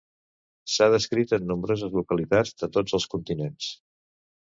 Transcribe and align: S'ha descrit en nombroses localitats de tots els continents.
S'ha 0.75 0.87
descrit 0.95 1.35
en 1.37 1.45
nombroses 1.51 1.95
localitats 2.01 2.57
de 2.65 2.73
tots 2.79 3.01
els 3.01 3.09
continents. 3.17 3.73